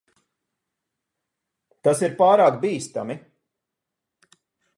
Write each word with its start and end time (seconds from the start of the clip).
Tas 1.89 2.01
ir 2.07 2.15
pārāk 2.23 2.59
bīstami. 2.65 3.19